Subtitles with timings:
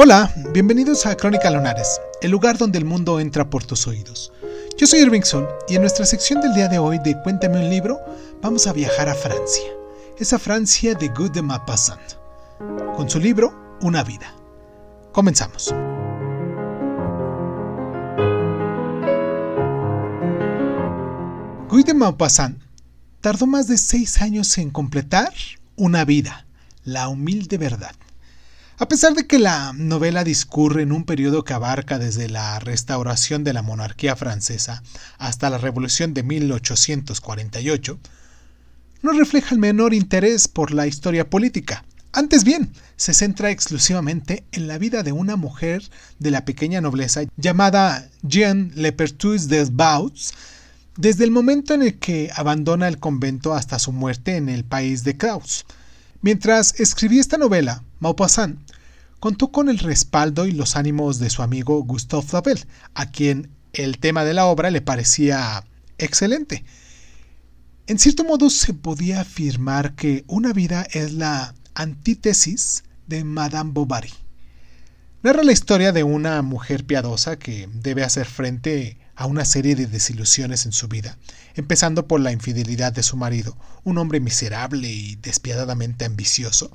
[0.00, 4.32] Hola, bienvenidos a Crónica Lunares, el lugar donde el mundo entra por tus oídos.
[4.76, 7.68] Yo soy Irving Sol y en nuestra sección del día de hoy de Cuéntame un
[7.68, 7.98] libro
[8.40, 9.64] vamos a viajar a Francia,
[10.16, 12.12] esa Francia de Guy de Maupassant,
[12.94, 14.32] con su libro Una vida.
[15.10, 15.74] Comenzamos.
[21.68, 22.62] Guy de Maupassant
[23.20, 25.32] tardó más de seis años en completar
[25.74, 26.46] Una vida,
[26.84, 27.96] la humilde verdad.
[28.80, 33.42] A pesar de que la novela discurre en un periodo que abarca desde la restauración
[33.42, 34.84] de la monarquía francesa
[35.18, 37.98] hasta la revolución de 1848,
[39.02, 41.84] no refleja el menor interés por la historia política.
[42.12, 45.82] Antes bien, se centra exclusivamente en la vida de una mujer
[46.20, 50.34] de la pequeña nobleza llamada Jeanne Lepertuis des Bauts,
[50.96, 55.02] desde el momento en el que abandona el convento hasta su muerte en el país
[55.02, 55.66] de Kraus.
[56.20, 58.58] Mientras escribí esta novela, Maupassant
[59.20, 63.98] contó con el respaldo y los ánimos de su amigo Gustave Flaubert, a quien el
[63.98, 65.64] tema de la obra le parecía
[65.96, 66.64] excelente.
[67.86, 74.12] En cierto modo se podía afirmar que una vida es la antítesis de Madame Bovary.
[75.20, 79.88] Narra la historia de una mujer piadosa que debe hacer frente a una serie de
[79.88, 81.18] desilusiones en su vida,
[81.56, 86.70] empezando por la infidelidad de su marido, un hombre miserable y despiadadamente ambicioso,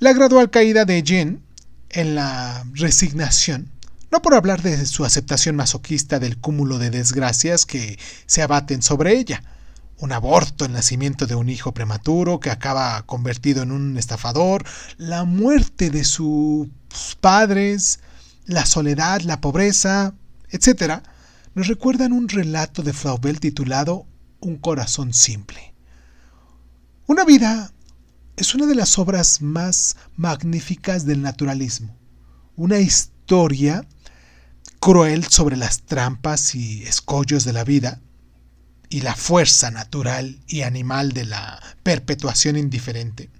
[0.00, 1.42] la gradual caída de Jean
[1.88, 3.70] en la resignación,
[4.10, 9.16] no por hablar de su aceptación masoquista del cúmulo de desgracias que se abaten sobre
[9.16, 9.42] ella,
[9.96, 14.66] un aborto, el nacimiento de un hijo prematuro que acaba convertido en un estafador,
[14.98, 16.68] la muerte de sus
[17.24, 18.00] padres,
[18.44, 20.14] la soledad, la pobreza,
[20.50, 21.00] etc.,
[21.54, 24.06] nos recuerdan un relato de Flaubert titulado
[24.40, 25.72] Un corazón simple.
[27.06, 27.72] Una vida
[28.36, 31.96] es una de las obras más magníficas del naturalismo.
[32.56, 33.86] Una historia
[34.78, 38.02] cruel sobre las trampas y escollos de la vida
[38.90, 43.30] y la fuerza natural y animal de la perpetuación indiferente.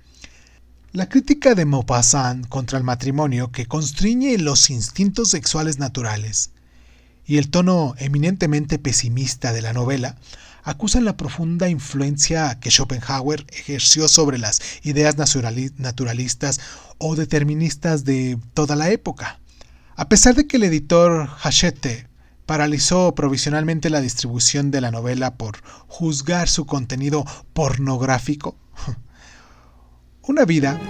[0.94, 6.53] La crítica de Maupassant contra el matrimonio que constriñe los instintos sexuales naturales
[7.27, 10.15] y el tono eminentemente pesimista de la novela
[10.62, 16.60] acusan la profunda influencia que Schopenhauer ejerció sobre las ideas naturalistas
[16.99, 19.41] o deterministas de toda la época.
[19.97, 22.06] A pesar de que el editor Hachette
[22.47, 28.56] paralizó provisionalmente la distribución de la novela por juzgar su contenido pornográfico,
[30.27, 30.81] una vida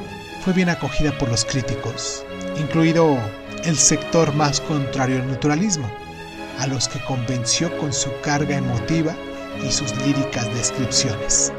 [0.45, 2.25] fue bien acogida por los críticos,
[2.61, 3.19] incluido
[3.65, 5.91] el sector más contrario al naturalismo,
[6.61, 9.15] a los que convenció con su carga emotiva
[9.67, 11.53] y sus líricas descripciones.